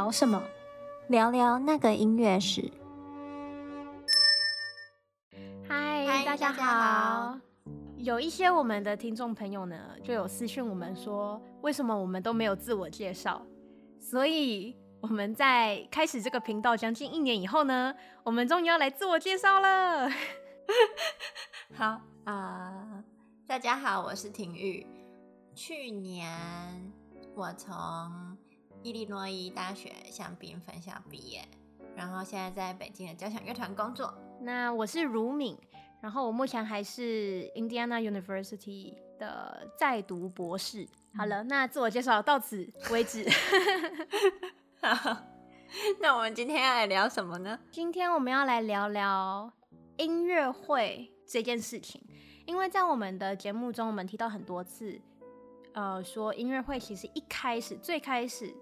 [0.00, 0.42] 聊什么？
[1.08, 2.72] 聊聊那个音乐史。
[5.68, 7.38] 嗨，大家好。
[7.98, 13.42] 有一些我们的听众朋友呢，就有私讯我们说，为什么我们都没有自我介绍？
[14.00, 20.08] 所以我们在开始这个频道将近一年以后呢，我们终于要来自我介绍了。
[21.76, 22.72] 好啊、
[23.04, 23.04] 呃，
[23.46, 24.86] 大家好，我是婷玉。
[25.54, 26.90] 去年
[27.34, 27.70] 我从
[28.82, 31.42] 伊利诺伊大学香槟分校毕业，
[31.94, 34.14] 然后现在在北京的交响乐团工作。
[34.40, 35.58] 那我是如敏，
[36.00, 40.88] 然后我目前还是 Indiana University 的在读博士。
[41.14, 43.28] 好了，那自我介绍到此为止。
[44.80, 45.16] 好，
[46.00, 47.58] 那我们今天要来聊什么呢？
[47.70, 49.52] 今天我们要来聊聊
[49.98, 52.02] 音乐会这件事情，
[52.46, 54.98] 因为在我们的节目中，我们提到很多次。
[55.72, 58.52] 呃，说音乐会其实一开始最开始，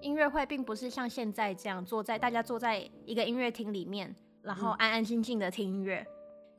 [0.00, 6.06] 音乐会并不是像现在这样坐在大家坐在一个音乐厅里面，然后安安静静的听音乐。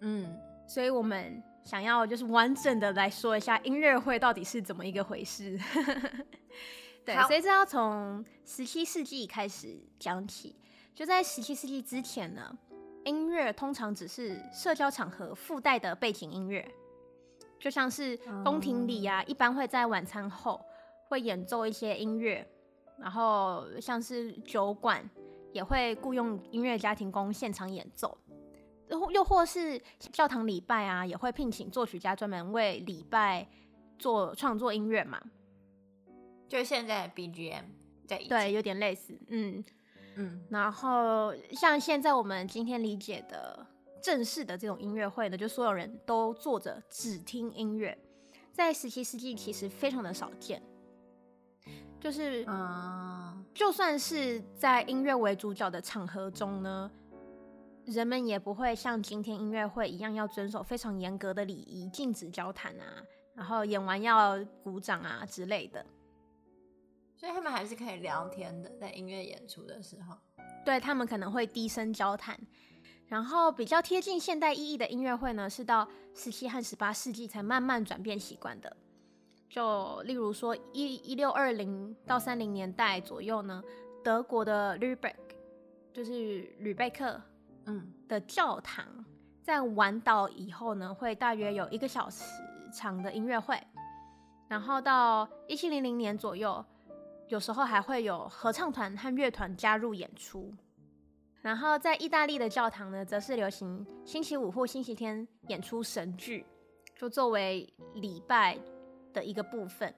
[0.02, 5.60] 嗯，所以我们想要就是完整的来说一下音乐会到底是怎么一个回事。
[7.06, 10.56] 对，所以这要从十七世纪开始讲起。
[10.96, 12.58] 就在十七世纪之前呢，
[13.04, 16.66] 音乐通常只是社交场合附带的背景音乐。
[17.60, 20.64] 就像是宫廷里啊，一般会在晚餐后
[21.08, 22.46] 会演奏一些音乐，
[23.04, 25.08] 然后像是酒馆
[25.52, 28.18] 也会雇佣音乐家庭工现场演奏，
[29.12, 29.78] 又或是
[30.14, 33.48] 教堂礼拜啊，也会聘请作曲家专门为礼拜
[34.00, 35.22] 做创作音乐嘛。
[36.48, 37.66] 就现在的 BGM，
[38.08, 39.64] 在对，有点类似，嗯
[40.16, 40.45] 嗯。
[40.50, 43.67] 然后像现在我们今天理解的。
[44.04, 47.98] 正式的这种音乐会呢，就所有人都坐着只听音乐，
[48.52, 50.61] 在十七世纪其实非常的少见。
[52.03, 56.91] 就是，嗯，就算是在音乐为主角的场合中呢，
[57.86, 63.02] 人们也不会像今天音乐会一样要遵守非常严格的礼仪，禁止交谈啊，
[63.33, 65.86] 然后演完要鼓掌啊之类的。
[67.15, 70.17] 所以他们还是可以聊天的，在音乐演出的时候，
[70.65, 72.37] 对，他们可能会低声交谈。
[73.08, 78.75] 然后比较贴近现代意义的音乐会呢，是到十七和十八世纪才慢慢转变习惯的。
[79.53, 83.64] 就例如说一一六二零到三零年代左右呢，
[84.03, 85.14] 德国的 Lübeck
[85.93, 87.21] 就是吕贝克，
[87.65, 88.83] 嗯的教堂，
[89.43, 92.23] 在晚岛以后呢，会大约有一个小时
[92.73, 93.55] 长的音乐会。
[94.47, 96.65] 然后到一七零零年左右，
[97.27, 100.52] 有时候还会有合唱团和乐团加入演出。
[101.43, 106.43] 然后在意大利的教堂呢，则是流行星期五或星期天演出神剧，
[106.95, 108.58] 就作为礼拜
[109.14, 109.94] 的一个部分。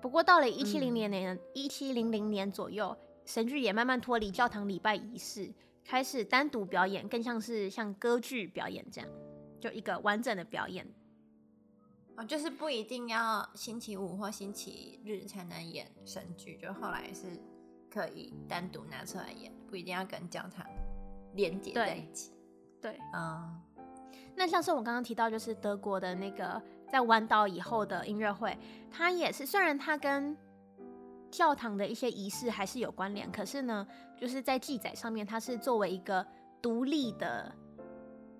[0.00, 5.52] 不过到了一七零零年，一七零零年左右，神剧也慢慢脱离教堂礼拜仪式，
[5.84, 9.10] 开始单独表演，更像是像歌剧表演这样，
[9.58, 10.86] 就一个完整的表演。
[12.16, 17.26] 哦，就是不一定要星期五或星期日才能演神剧，就后来是
[17.90, 20.66] 可以单独拿出来演，不一定要跟教堂。
[21.34, 22.32] 连接在一起，
[22.80, 23.60] 对，嗯，
[24.34, 28.56] 那像是我刚刚提到，就是德国的那个在弯道以后的音乐会，
[28.90, 30.36] 它也是虽然它跟
[31.30, 36.26] 教堂的一些仪式还是有关联，可是呢，就是在记载上面，它是作为一个
[36.62, 37.54] 独立的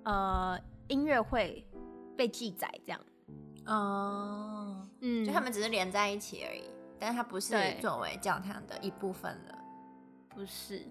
[0.05, 1.67] 呃音乐会
[2.17, 3.01] 被记载这样。
[3.67, 6.65] 哦，嗯，就他们只是连在一起而已，
[6.99, 9.59] 但它不是作为教堂的一部分了，
[10.31, 10.83] 不是。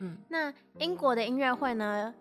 [0.00, 2.12] 嗯，那英国的音乐会呢？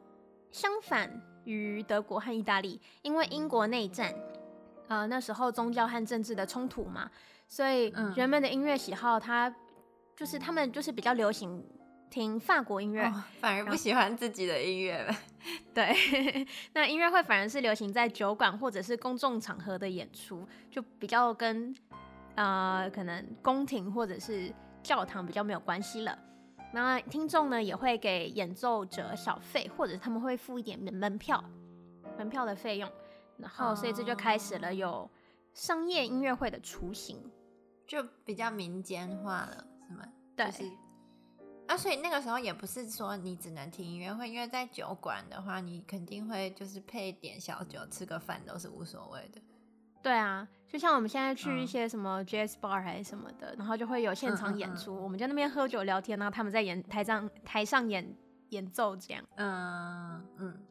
[0.49, 1.11] 相反
[1.47, 4.13] 于德国和意大利，因为英国内战，
[4.89, 7.09] 呃，那时候宗教和政治的冲突嘛，
[7.47, 9.53] 所以人们的音乐喜好，他
[10.15, 11.65] 就是他们就是比较流行
[12.09, 15.15] 听法国音乐，哦，反而不喜欢自己的音乐了。
[15.73, 15.95] 对，
[16.73, 21.73] 那音乐会反而是流行在酒馆或者是公众场合的演出，就比较跟
[22.35, 24.51] 呃可能宫廷或者是
[24.83, 26.17] 教堂比较没有关系了。
[26.73, 31.43] 那听众呢也会给演奏者小费，或者他们会付一点门票，
[32.17, 32.91] 门票的费用。
[33.37, 35.09] 然后，所以这就开始了有
[35.53, 37.17] 商业音乐会的雏形，
[37.85, 40.03] 就比较民间化了，是吗？
[40.35, 40.45] 对。
[40.47, 40.71] 就是、
[41.67, 49.39] 啊，所以那个时候也不是说你只能听音乐会，因为在酒馆的话，你肯定会就是配点小酒，吃个饭都是无所谓的。
[50.07, 58.15] 对啊，就像我们现在去一些什么 jazz bar 还是什么的，嗯、然后就会有现场演出，嗯嗯嗯、我们在那边喝酒聊天，然后他们在演台上台上演
[58.51, 59.21] 演奏这样。
[59.35, 60.65] 嗯嗯，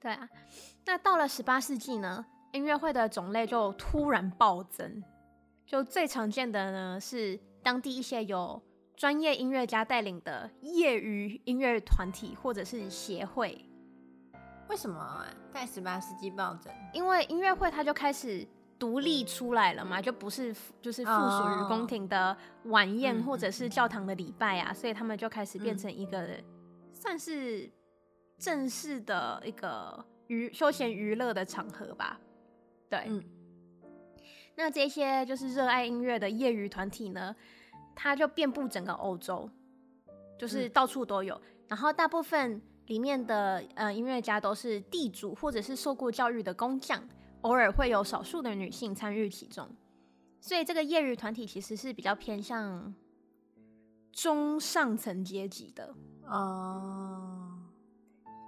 [0.00, 0.28] 对啊。
[0.86, 5.04] 那到了十八世纪呢，音乐会的种类就突然暴增，
[5.64, 8.60] 就最常见的呢是当地一些有
[8.96, 13.64] 专业音乐家带领的业余音乐团体或者是协会。
[14.68, 15.24] 为什么啊？
[15.52, 16.72] 在十八世纪暴增？
[16.92, 18.44] 因为音乐会它就开始
[18.78, 26.28] 独立出来了嘛，就不是就是附属于宫廷的晚宴或者是教堂的礼拜啊，所以他们就开始变成一个
[26.92, 27.70] 算是
[28.38, 32.20] 正式的一个娱休闲娱乐的场合吧。
[32.90, 33.22] 对，嗯。
[34.56, 37.34] 那这些就是热爱音乐的业余团体呢，
[37.94, 39.50] 它就遍布整个欧洲，
[40.38, 41.40] 就是到处都有。
[41.66, 47.02] 然后大部分里面的呃音乐家都是地主或者是受过教育的工匠，
[47.44, 49.68] 偶尔会有少数的女性参与其中。
[50.40, 52.94] 所以这个业余团体其实是比较偏向
[54.12, 55.94] 中上层阶级的
[56.26, 57.58] 哦，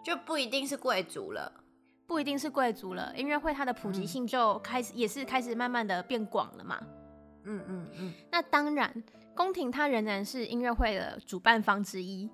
[0.04, 1.62] 就不一定是贵族了。
[2.06, 6.78] 不一定是贵族了，音乐会它的普及性就开始、嗯、也是开始慢慢的变广了嘛。
[7.42, 8.12] 嗯嗯嗯。
[8.30, 9.02] 那当然，
[9.34, 12.30] 宫廷它仍然是音乐会的主办方之一。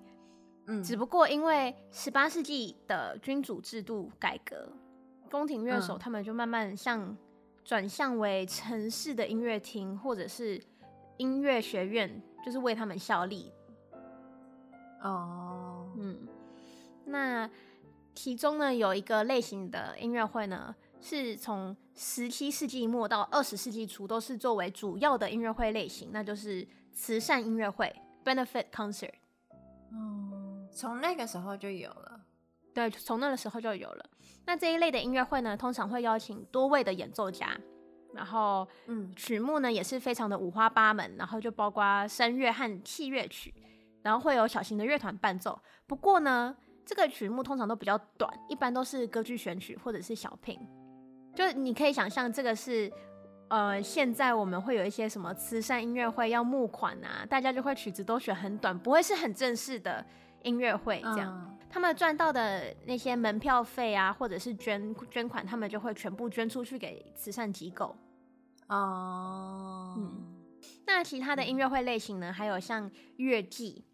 [0.67, 0.83] 嗯。
[0.83, 4.71] 只不过因为十八世纪的君主制度改革，
[5.33, 7.17] 宫廷乐手他们就慢慢向
[7.65, 10.63] 转向为城市的音乐厅或者是
[11.17, 13.51] 音乐学院，就是为他们效力。
[15.03, 15.91] 哦。
[15.97, 16.29] 嗯。
[17.07, 17.51] 那。
[18.15, 27.91] 其中呢，有一个类型的音乐会呢，是从十七世纪末到二十世纪初都是作为主要的音乐会类型，那就是慈善音乐会
[28.23, 29.15] （benefit concert）。
[29.93, 32.22] 哦，从那个时候就有了。
[32.75, 34.05] 对，从那个时候就有了。
[34.47, 37.57] 那这一类的音乐会呢，通常会邀请多位的演奏家，
[38.13, 43.55] 然后嗯，曲目呢也是非常的五花八门，然后就包括声乐和器乐曲，
[44.03, 45.59] 然后会有小型的乐团伴奏。
[45.87, 50.59] 不过呢，这个曲目通常都比较短，一般都是歌剧选曲或者是小品。
[51.35, 52.93] 就你可以想象，这个是
[53.49, 60.05] 呃，现在我们会有一些什么慈善音乐会要募款啊，大家就会曲子都选很短，不会是很正式的
[60.43, 61.33] 音乐会这样。
[61.47, 67.97] 嗯、他们赚到的那些门票费啊，或者是捐捐款，他们就会全部捐出去给慈善机构。
[68.69, 70.37] 哦，嗯，
[70.87, 72.33] 那其他的音乐会类型呢？
[72.33, 73.85] 还有像乐季，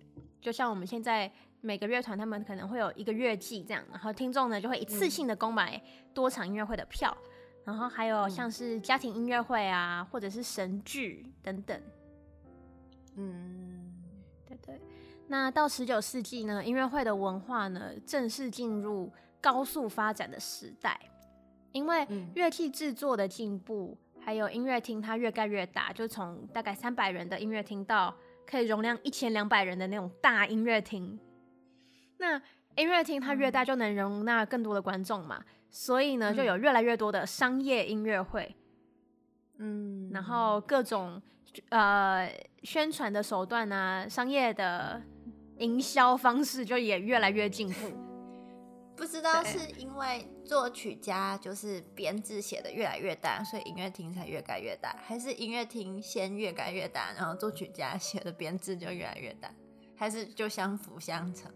[0.40, 1.32] 就像我们现在。
[1.60, 5.82] 每个乐团他们可能会有一个乐季这样，然后听众呢就会一次性的购买
[6.14, 7.28] 多场音乐会的票，嗯、
[7.64, 11.82] 然后还有像是家庭音乐会啊，或者是神剧等等。
[13.16, 13.67] 嗯。
[15.28, 20.98] 那到十九世纪呢，音乐会的文化呢正式进入高速发展的时代，
[21.72, 28.14] 因为乐器制作的进步，还有音乐厅它越盖越大，就从大概三百人的音乐厅到
[28.46, 31.18] 可以容量一千两百人的那种大音乐厅。
[32.16, 32.40] 那
[32.76, 38.56] 音乐厅它越大，就能容纳更多的观众嘛，嗯、所以呢，就有越来越多的商业音乐会，
[39.58, 41.20] 嗯，然后各种
[41.68, 42.28] 呃
[42.62, 45.00] 宣传的手段啊，商业的
[45.58, 47.90] 营销方式就也越来越进步。
[48.96, 59.48] 不知道是因为作曲家就是编制写的越来越大，所以音乐厅才越盖越大，还是音乐厅先越盖越大，然后作曲家写的编制就越来越大，
[59.94, 61.48] 还是就相辅相成？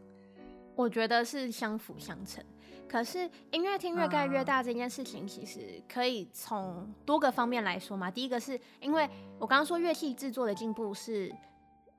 [0.76, 2.44] 我觉得是相辅相成，
[2.88, 8.08] 可是音乐厅越盖越大这件事情，其实可以从多个方面来说嘛。
[8.08, 9.10] 第一个是因为
[9.40, 11.34] 我刚刚说乐器制作的进步是，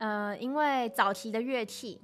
[0.03, 1.97] 呃，因为早期的乐器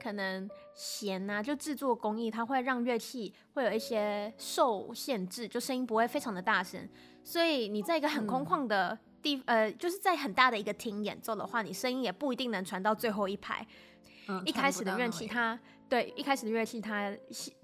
[0.00, 6.88] 可能弦啊，就制作工艺，它会让乐器会有一些受限制，就声音不会非常的大声，
[7.24, 13.66] 所以你在一个很空旷的地，呃，就是在很大的一个厅演奏的话，你声音也不一定能传到最后一排。
[14.28, 15.58] 嗯，一开始的乐器它。
[15.88, 17.12] 对，一开始的乐器它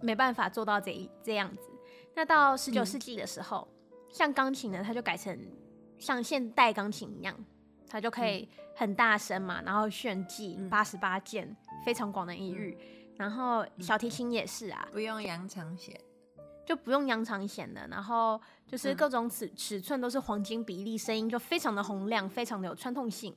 [0.00, 1.70] 没办法做到这这样子。
[2.16, 5.38] 那到十九世纪的时候，嗯、像钢琴呢，它就改成
[5.96, 7.36] 像现代钢琴一样，
[7.90, 11.54] 它就可以很大声嘛，然后炫技八十八键，
[11.84, 12.78] 非常广的音域。
[12.80, 16.00] 嗯、然后小提琴也是啊，不用扬长弦，
[16.64, 17.86] 就不用扬长弦的。
[17.88, 23.36] 然后就是各种尺尺寸都是黄金比例，声音就非常的洪亮，非常的有穿透性。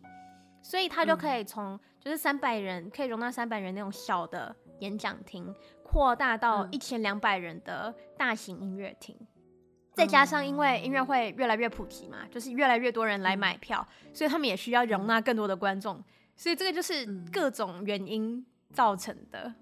[0.61, 4.55] 所以他就可以从就是三百人可以容纳三百人那种小的。
[4.79, 9.27] 演讲厅扩大到一千两百人的大型音乐厅，嗯、
[9.93, 16.03] 再加上因为音乐会越来越普及嘛，就是越来越多人来买票，嗯、所以他们也需要容纳更多的观众，
[16.35, 19.53] 所以这个就是各种原因造成的。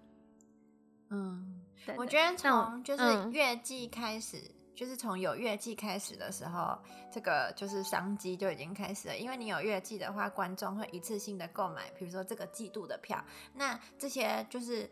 [1.09, 6.77] 嗯，对对，我觉得从就是月季开始，嗯、就是从有月季开始的时候，
[7.11, 9.17] 这个就是商机就已经开始了。
[9.17, 13.23] 因为你有月季的话，观众会一次性的购买，比如说这个季度的票，
[13.53, 14.89] 那这些就是。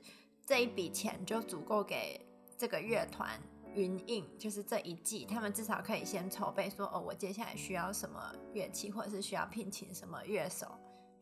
[0.50, 2.19] 这一笔钱就足够给
[2.58, 3.39] 这个乐团
[3.76, 10.68] 云印，就是这一季，他们至少可以先筹备说，哦，我接下来需要什么乐器，或者是需要聘请什么乐手，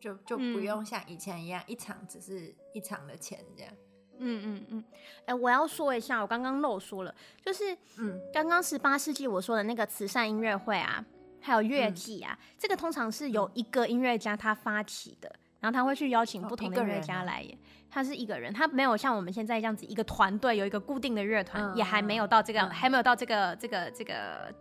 [0.00, 3.72] 就就不用像以前一样，一场只是一场的钱这样。
[4.20, 4.84] 嗯嗯嗯，
[5.20, 11.04] 哎、欸，我要说一下，我刚刚漏说了，就是嗯，刚刚十八世纪我说的那个慈善音乐会啊，
[11.40, 17.90] 还有乐季啊、嗯，这个通常是由一个音乐家他发起的，然后他会去邀请不同的音乐家来耶、哦啊。
[17.90, 24.54] 他是一个人，他没有像我们现在这样子一个团队有一个固定的乐团、嗯，也还没有到这个，嗯、还没有到这个这个这个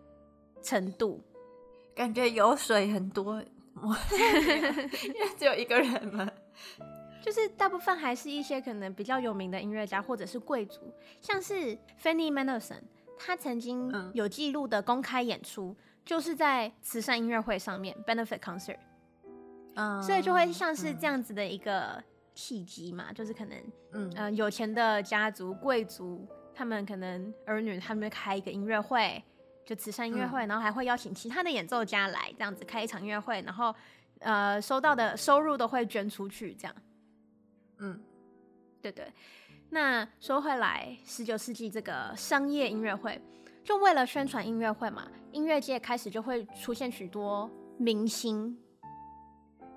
[0.61, 1.21] 程度。
[1.93, 3.41] 感觉油水很多，
[3.75, 6.29] 因为只有一个人嘛。
[7.21, 10.79] 就是大部分还是一些可能比较有名的音乐家或者是贵族，
[11.19, 12.83] 像是 Fanny Mendelssohn，
[13.19, 15.75] 他曾经有记录的公开演出，
[16.05, 18.77] 就是在慈善音乐会上面 Benefit Concert，
[19.77, 22.03] 嗯，所以就会像是这样子的一个
[22.33, 23.57] 契机嘛，就是可能
[23.91, 29.23] 嗯、呃、有钱的家族贵族，他们可能儿女他们开一个音乐会，
[29.63, 33.73] 就慈善音乐会，然后还会邀请其他的演奏家来这样子开一场音乐会，然后
[34.19, 36.75] 呃收到的收入都会捐出去这样。
[37.77, 38.01] 嗯，
[38.81, 39.13] 对对。
[39.69, 43.21] 那说回来，十九世纪这个商业音乐会，
[43.63, 48.57] 就为了宣传音乐会嘛，音乐界开始就会出现许多明星，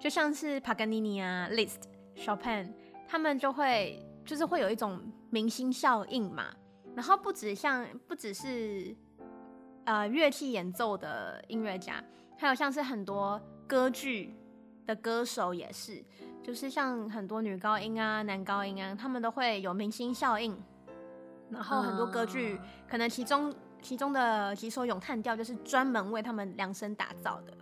[0.01, 1.83] 就像是帕格尼尼啊、Liszt、
[2.17, 2.73] Chopin，
[3.07, 6.47] 他们就会就是会有一种明星效应嘛。
[6.97, 8.97] 然后不止像不只是
[9.85, 12.03] 呃乐器演奏的音乐家，
[12.39, 14.35] 还有像是很多歌剧
[14.87, 16.03] 的歌手也是。
[16.43, 20.59] 就是像很多女高音啊、男高音啊，他们都会有明星效应。
[21.51, 27.53] 然后很多歌剧，嗯、可能其中其中的几首咏叹调就是专门为他们量身打造的。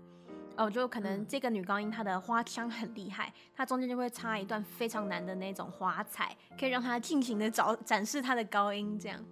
[0.59, 9.25] 哦，就可能这个女高音她的花腔很厉害，她中间就会插一段非常难的那种华彩，可以让她尽情的找展示她的高音这样。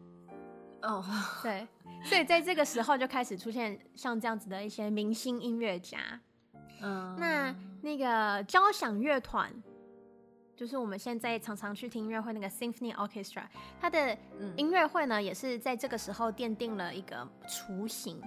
[0.82, 1.04] 哦，
[1.42, 1.66] 对，
[2.04, 5.98] 所以在这个时候就开始出现像这样子的一些明星音乐家。
[6.80, 9.50] 嗯，那那个交响乐团，
[10.54, 13.42] 就是我们现在常常去听音乐会那个 Symphony Orchestra，
[13.80, 14.16] 它的
[14.56, 18.22] 音乐会呢，也是在这个时候奠定了一个雏形。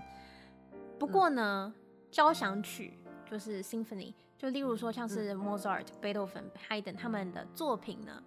[0.98, 1.74] 不过呢，
[2.12, 3.00] 交响曲
[3.30, 8.24] 就是 Symphony，就例如说像是 Mozart、贝多芬、Haydn 他们的作品呢，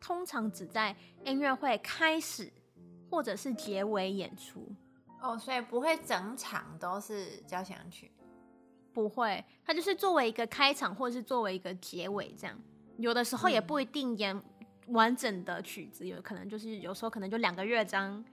[0.00, 2.50] 通常只在音乐会开始
[3.10, 4.66] 或者是结尾演出。
[5.20, 8.10] 哦，所以不会整场都是交响曲。
[8.92, 12.58] 不会，它就是作为一个开场，或者是作为一个结尾，这样。
[12.96, 14.42] 有的时候也不一定演
[14.88, 18.24] 完整的曲子，有可能就是有时候可能就两个乐章。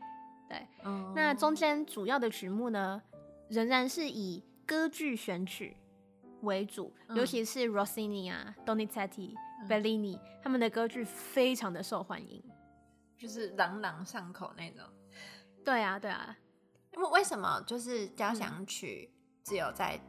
[0.50, 3.02] 对，嗯、那中间主要的曲目呢，
[3.50, 5.78] 仍然是以歌剧选曲
[6.42, 12.44] 为主，嗯、尤其是 Rossini 啊、Donizetti、嗯、Bellini 他们的歌剧非常的受欢迎，
[13.18, 14.84] 就是朗朗上口那种。
[15.64, 16.38] 对啊，对啊。
[16.92, 19.10] 因为为什么就是交响曲
[19.44, 20.00] 只有在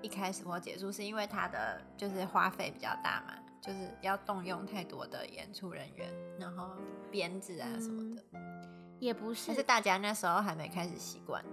[0.00, 6.08] 一开始或结束是因为它的就是花费比较大嘛，就是要动用太多的演出人员，
[6.38, 6.70] 然后
[7.10, 11.44] 编制啊什么的，嗯，也不是，但是大家那时候还没开始习惯。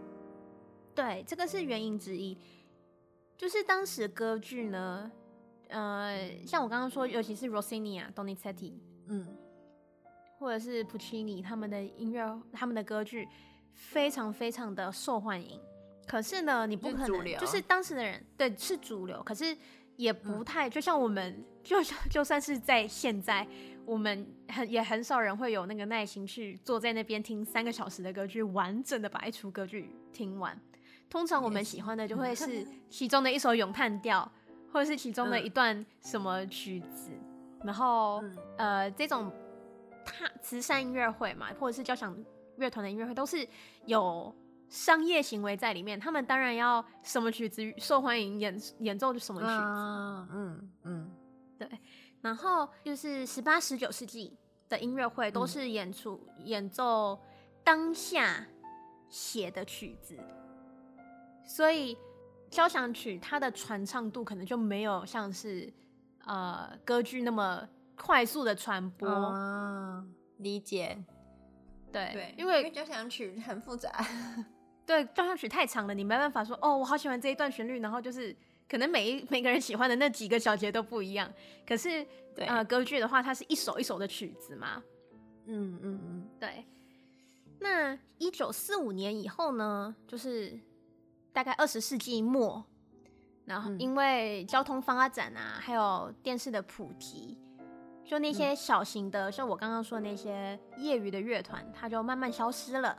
[0.95, 2.37] 对，这个是原因之一。
[3.35, 5.11] 就是当时歌剧呢，
[5.67, 8.73] 呃，像我刚刚说，尤其是 Rossini 啊，Donizetti，
[9.07, 9.27] 嗯，
[10.37, 13.27] 或者是 Puccini 他们的音乐，他们的歌剧
[13.73, 15.59] 非常非常的受欢迎。
[16.07, 19.57] 可是呢，你不可能就是当时的人，对，是主流，可是
[19.95, 21.77] 也不太，就像我们，就
[22.09, 23.45] 就算是在现在，
[23.83, 30.57] 我们很也很少人会有那个耐心去坐在那边听三个小时的歌剧，完整的把一出歌剧听完。
[31.09, 34.29] 通常我们喜欢的就会是其中的一首咏叹调，
[34.71, 37.11] 或者是其中的一段什么曲子，
[37.63, 38.23] 然后
[38.57, 39.31] 呃，这种
[40.05, 42.17] 他慈善音乐会嘛，或者是交响
[42.57, 43.47] 乐团的音乐会，都是
[43.85, 44.33] 有。
[44.69, 51.11] 商业行为在里面，他们当然要什么曲子受欢迎演演奏就什么曲子，嗯嗯，嗯，
[51.59, 51.69] 对。
[52.21, 54.35] 然后就是十八、十九世纪
[54.67, 57.19] 的音乐会都是演出、嗯、演奏
[57.63, 58.47] 当下
[59.09, 60.17] 写的曲子，
[61.45, 61.97] 所以
[62.49, 65.71] 交响曲它的传唱度可能就没有像是
[66.25, 69.07] 呃歌剧那么快速的传播。
[69.09, 71.03] 嗯，理解。
[71.91, 73.91] 对对，因为交响曲很复杂。
[74.85, 78.35] 对，交响曲太长了，你没办法说哦，我好喜欢这一段旋律，然后就是
[78.67, 81.31] 可能每一每个人喜欢的那几个小节都不一样。
[81.67, 84.81] 可是，对呃，歌剧的话，它是一首一首的曲子嘛。
[85.45, 86.65] 嗯嗯嗯，对。
[87.59, 90.59] 那一九四五年以后呢，就是
[91.33, 92.63] 大概二十世纪末，
[93.45, 97.37] 然后因为交通发展啊，还有电视的普及，
[98.05, 102.97] 就那些小型的，像我刚刚说的那些业余的乐团，它就慢慢消失了。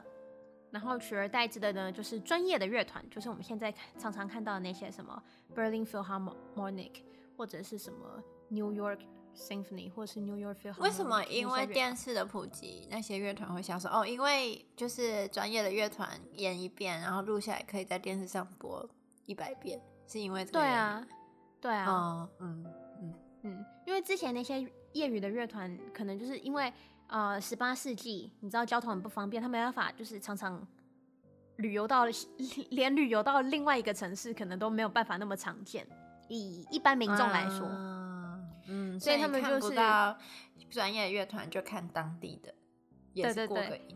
[0.71, 5.23] 然后取而代之的呢，就是专业的乐团，就是我们现在常常看到的那些什么
[5.55, 7.05] Berlin Philharmonic，
[7.37, 8.99] 或者是什么 New York
[9.35, 10.81] Symphony，或是 New York Philharmonic。
[10.81, 11.23] 为什么？
[11.25, 14.07] 因为电视的普及，那些乐团会消失哦。
[14.07, 18.89] 因为就是专业的乐团演一遍，然后录下来可以在电视上播
[19.27, 20.59] 一百遍，是因为这个？
[20.61, 21.07] 对啊，
[21.61, 22.65] 对啊，哦、嗯
[23.03, 24.61] 嗯嗯，因为之前那些
[24.93, 26.73] 业余的乐团，可能就是因为
[27.09, 30.67] 呃十八世纪，你知道交通很不方便，他没办法就是常常
[31.57, 32.07] 旅游到
[32.71, 35.87] 连旅游到另外一个城市，可能都没有办法那么常见。
[36.31, 37.94] 以一般民众来说，嗯，
[38.67, 39.77] 嗯，所以他们就是
[40.71, 42.55] 专业乐团就看当地的，
[43.15, 43.87] 对对对，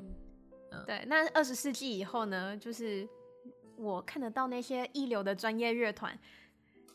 [0.70, 1.04] 嗯、对。
[1.06, 3.08] 那二十世纪以后呢，就是
[3.76, 6.18] 我看得到那些一流的专业乐团，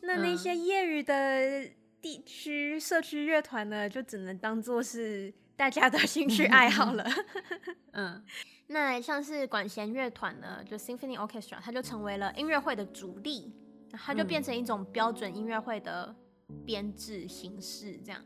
[0.01, 1.67] 那那些业余的
[2.01, 7.05] 地区社区乐团呢，就只能当做是大家的 兴趣爱好了。
[7.93, 8.23] 嗯，
[8.67, 13.53] 那像是管弦乐团呢，就 Symphony Orchestra，它就成为了音乐会的主力。
[13.95, 16.15] 它就变成一种标准音乐会的
[16.65, 18.21] 编制形式，这样。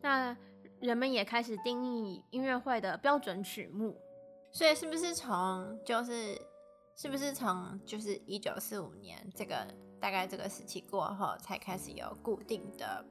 [0.00, 0.36] 那
[0.80, 3.96] 人们也开始定义音乐会的标准曲目。
[4.52, 6.36] 所以是不是从就是
[6.96, 9.66] 是不是从就是一九四五年这个
[10.00, 13.04] 大概这个时期过后，才开始有固定的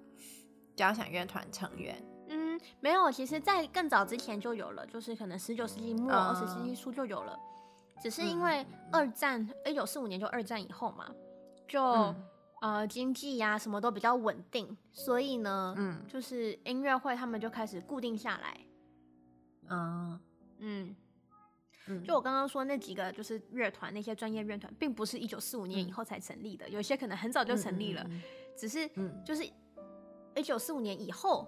[0.75, 1.96] 交响乐团成员？
[2.27, 7.39] 嗯，没有，其实在更早之前就有了，就是可能十九世纪末二十世纪初就有了，
[8.01, 11.10] 只是因为二战一九四五年就二战以后嘛。
[11.68, 12.24] 就、嗯、
[12.62, 18.58] 呃经济呀、啊、什么都比较稳定，所以呢，嗯，就是音乐会他们就开始固定下来。
[19.70, 20.20] 嗯
[20.60, 20.96] 嗯
[21.88, 28.22] 嗯，就我刚刚说那几个就是乐团，那些专业乐团，并不是一九四五年以后才成立的，嗯、有些可能很早就成立了，嗯、
[28.58, 28.89] 只是
[29.24, 29.46] 就是
[30.36, 31.48] 一九四五年以后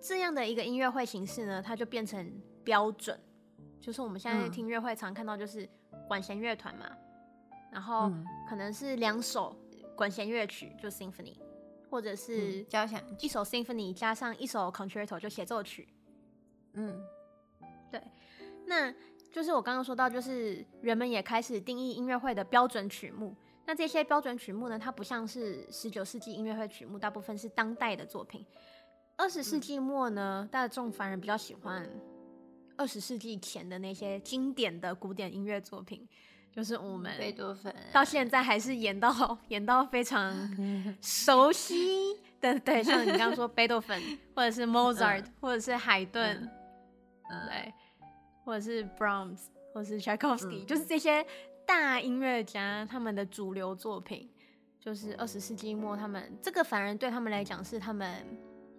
[0.00, 2.30] 这样的一个音乐会形式呢，它就变成
[2.64, 3.18] 标准，
[3.80, 5.68] 就是我们现在听音乐会常看到就是
[6.06, 6.86] 管弦乐团嘛。
[7.70, 8.10] 然后
[8.48, 9.54] 可能是两首
[9.98, 11.34] 管弦乐曲，就 symphony，
[11.90, 15.88] 或者是交响一首 symphony 加上一首 concerto 就协奏曲。
[16.74, 17.02] 嗯，
[17.90, 18.00] 对，
[18.64, 18.94] 那
[19.32, 23.34] 就是我刚刚说到，就是人们也开始定义音乐会的标准曲目。
[23.66, 28.46] 那这些标准曲目呢，它不像是十九世纪音乐会曲目，大部分是当代的作品。
[29.16, 31.90] 二十世纪末呢，大众反而比较喜欢
[32.76, 36.08] 二十世纪前的那些经典的古典音乐作品。
[36.58, 37.72] 就是我们贝多芬。
[37.92, 39.12] 到现在还是演到
[39.46, 40.34] 演到非常
[41.00, 44.02] 熟悉的，对，像你刚刚说贝多芬，
[44.34, 46.50] 或者是 Mozart，或者是海顿，
[47.28, 47.72] 对，
[48.44, 49.38] 或者是 Brahms，
[49.72, 51.24] 或者是 Tchaikovsky，就是这些
[51.64, 54.28] 大音乐家他们的主流作品，
[54.80, 58.26] 就是二十世纪末他们这个反而对他们来讲是他们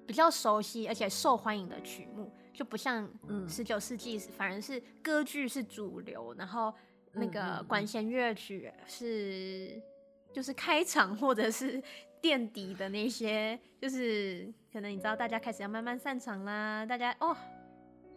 [0.06, 3.10] 比较熟悉而且受欢迎的曲目，就不像
[3.48, 6.74] 十九世纪反而是歌剧是主流，然后。
[7.13, 9.82] 那个管弦乐曲是
[10.34, 11.82] 就是开场或者是
[12.22, 17.36] 垫底的那些，就是可能你知道大家开始要慢慢散场啦，大家哦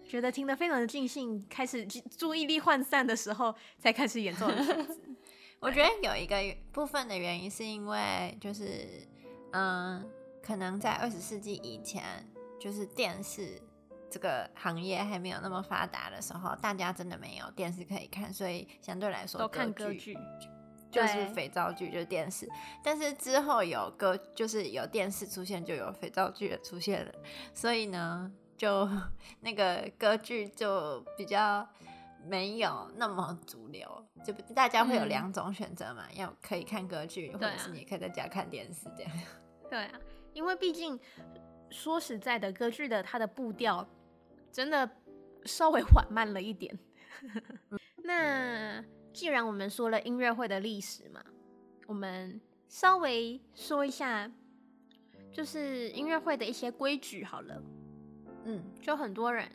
[0.06, 5.00] 觉得听得非常的尽兴，开始注意力涣散的时候才开始演奏的曲子。
[5.60, 6.36] 我觉得有一个
[6.72, 9.06] 部分的原因是因为就是
[9.52, 10.04] 嗯，
[10.42, 12.02] 可能在二十世纪以前
[12.60, 13.62] 就是电视。
[14.12, 20.14] 这个行业还没有那么发达的时候，大家真的没有电视可以看，所以相对来说都看歌剧，
[20.90, 22.46] 就是肥皂剧，就是电视。
[22.84, 27.12] 但是之后有歌，就是有电视出现，就有肥皂剧的出现了。
[27.54, 28.86] 所以呢，就
[29.40, 31.66] 那个歌剧就比较
[32.26, 39.12] 没有那么主流，就大家会有两种选择嘛，嗯、要可以看歌剧，或者是你可以在家看电视这样。
[39.70, 39.98] 对啊，
[40.34, 41.00] 因为毕竟
[41.70, 43.88] 说实在的，歌剧的它的步调。
[44.52, 44.88] 真的
[45.44, 46.78] 稍微缓慢了一点。
[48.04, 51.24] 那既然我们说了音乐会的历史嘛，
[51.86, 54.30] 我们稍微说一下，
[55.32, 57.62] 就是音乐会的一些规矩好了。
[58.44, 59.48] 嗯，就很多人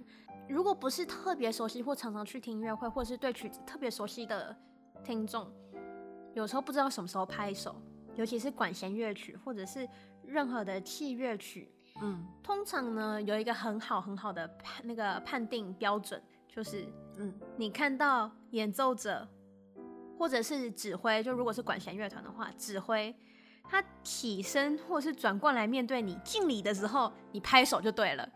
[0.48, 4.56] 如果不是特别熟悉或常常去听音乐会，或是对曲子特别熟悉的
[5.04, 5.52] 听众，
[6.34, 7.76] 有时候不知道什么时候拍手，
[8.16, 9.88] 尤其是管弦乐曲或者是
[10.26, 11.70] 任何的器乐曲。
[12.02, 16.86] 嗯，通常呢，有一个很好很好的判那个判定标准，就是
[17.18, 19.28] 嗯，你看到演奏者
[20.18, 23.16] 或者是指挥，就如果是管弦乐团的话，指挥
[23.64, 28.30] 他起身或是转过来面对你敬礼的时候，你拍手就对了。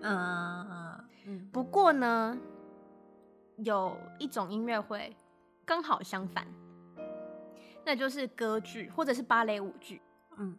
[0.00, 1.48] 嗯 嗯。
[1.52, 2.36] 不过呢，
[3.58, 5.16] 有一种音乐会
[5.64, 6.46] 刚好相反，
[7.84, 10.02] 那就是歌剧或者是芭蕾舞剧。
[10.36, 10.58] 嗯。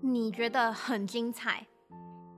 [0.00, 1.66] 你觉得很精彩，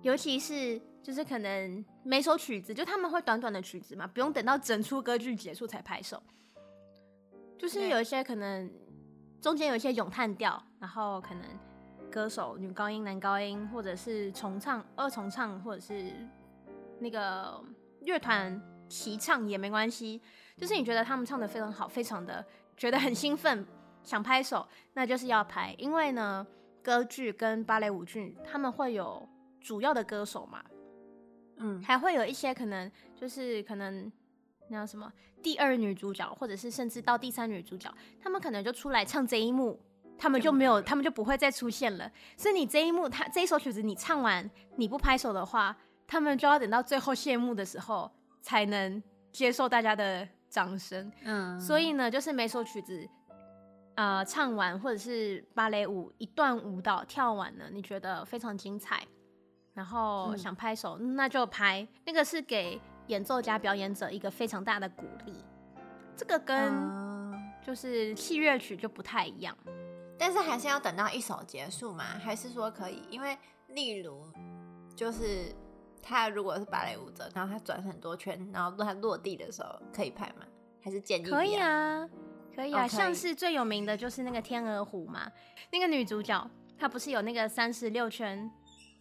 [0.02, 6.22] 尤其是就是可能每首曲子，就他们会短短的曲子嘛，不用等到整出歌剧结束才拍手。
[7.58, 8.70] 就是有一些可能
[9.40, 11.42] 中间有一些咏叹调，然后可能
[12.10, 16.12] 歌手，女高音、男高音，或者是重唱、二重唱，或者是
[16.98, 17.62] 那个
[18.02, 20.20] 乐团齐唱也没关系。
[20.56, 22.44] 就是你觉得他们唱的非常好，非常的
[22.76, 23.66] 觉得很兴奋，
[24.02, 25.74] 想拍手，那就是要拍。
[25.78, 26.46] 因为呢，
[26.84, 29.26] 歌剧跟芭蕾舞剧他们会有
[29.60, 30.62] 主要的歌手嘛，
[31.56, 34.12] 嗯，还会有一些可能就是可能
[34.68, 35.10] 那叫什么
[35.42, 39.80] 第二女主角，或者是甚至到第三女主角，他们可能就出来唱这一幕。
[40.16, 42.08] 他们就没有，他们就不会再出现了。
[42.36, 48.08] 所以你这一幕，他这一首曲子你唱完，你不拍手的话，他们就要等到最后谢幕的时候
[48.40, 51.10] 才能接受大家的掌声。
[51.24, 53.04] 嗯，所以呢，就是每首曲子，
[53.96, 59.06] 呃，唱完或者是芭蕾舞一段舞蹈跳完了，你觉得非常精彩，
[59.72, 61.86] 然后想拍手，嗯，那就拍。
[62.04, 65.44] 那个是给演奏家、表演者一个非常大的鼓励。
[66.16, 66.72] 这个跟
[67.64, 69.56] 就是器乐曲就不太一样。
[70.18, 72.04] 但是还是要等到一首结束嘛？
[72.04, 73.02] 还是说可以？
[73.10, 73.36] 因为
[73.68, 74.24] 例如，
[74.94, 75.52] 就是
[76.00, 80.46] 他如果是芭蕾舞者，然后他转很多圈，然后他落地的时候可以拍吗？
[80.80, 81.24] 还是建议？
[81.24, 82.08] 可以啊，
[82.54, 82.86] 可以啊。
[82.86, 85.30] 像是最有名的就是那个天鹅湖嘛，
[85.72, 88.50] 那个女主角她不是有那个三十六圈，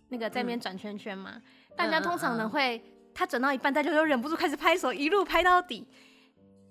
[0.09, 1.33] 那个在那边转圈圈嘛？
[1.35, 1.41] 嗯、
[1.75, 2.81] 大家通常呢会，
[3.13, 5.87] 她转到一半，大家就忍不住开始拍手，一路拍到底。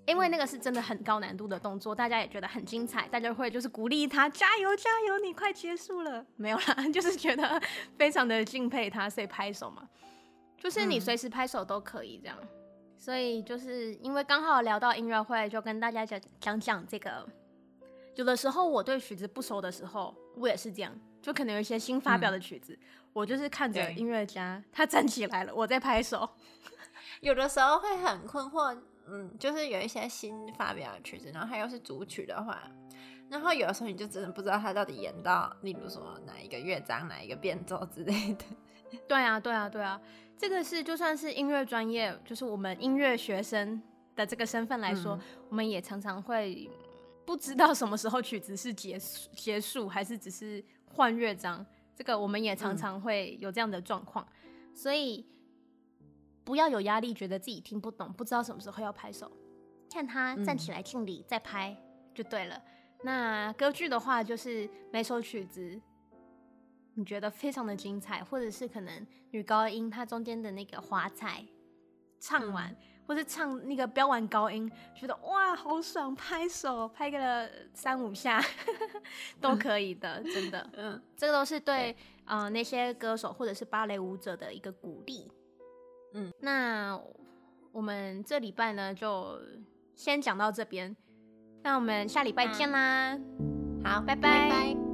[0.05, 7.63] 因为那个是真的很高难度的动作，大家也觉得很精彩，大家会就是鼓励她加油加油，你快结束了，没有啦， 就是觉得
[7.97, 9.89] 非常的敬佩她，所以拍手嘛，
[10.59, 12.49] 就是你随时拍手都可以这样，嗯、
[13.03, 17.29] 所以就是因为刚好聊到音乐会，就跟大家讲讲讲这个。
[18.15, 22.79] 有的时候我对曲子不熟的时候，我也是这样，就可能有一些新发表的曲子，嗯、
[23.13, 26.31] 我就是看着音乐家他站起来了，我在拍手，
[27.21, 28.79] 有的时候会很困惑。
[29.09, 32.63] 嗯，就是有一些新发表的曲子，然后它又是主曲的话，
[33.29, 38.45] 然后有的时候你就真的不知道他到底演到，例如说哪一个乐章、哪一个变奏之类的。
[39.09, 40.01] 对啊，对啊，对啊，
[40.37, 43.81] 这个是就算是音乐专业，就是我们音乐学生
[44.17, 46.71] 的这个身份来说，嗯、我们也常常会
[47.25, 51.65] 不知道什么时候曲子是结束结束，还是只是换乐章。
[51.95, 55.27] 这个我们也常常会有这样的状况，嗯、所以。
[56.45, 59.31] 不要有压力，觉得自己听不懂，不知道什么时候要拍手，
[59.89, 61.73] 看他站起来敬礼再拍
[62.13, 62.57] 就对了。
[62.57, 62.65] 嗯、
[63.05, 65.81] 那歌剧的话，就是每首曲子
[66.95, 71.45] 你觉得非常的精彩，或者是可能女高音她中间的那个华彩
[72.21, 72.77] 唱完，嗯、
[73.07, 78.43] 或是唱那个飙完高音，觉得哇好爽，拍手拍个三五下
[79.41, 80.71] 都可以的，嗯、真的。
[80.77, 85.31] 嗯，这个都是对呃、那些歌手或者是芭蕾舞者的一个鼓励。
[86.15, 86.99] 嗯，那
[87.73, 89.41] 我们这礼拜呢，就
[89.97, 90.95] 先讲到这边。
[91.65, 93.19] 那我们下礼拜见啦！
[93.85, 94.49] 好，拜拜。
[94.49, 94.92] 拜拜。